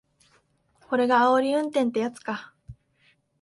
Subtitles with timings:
[0.89, 2.55] これがあおり運転ってやつか